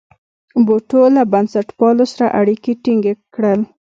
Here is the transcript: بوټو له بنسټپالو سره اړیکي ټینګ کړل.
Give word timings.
بوټو 0.65 1.01
له 1.15 1.23
بنسټپالو 1.31 2.05
سره 2.13 2.27
اړیکي 2.39 2.71
ټینګ 2.83 3.03
کړل. 3.33 3.59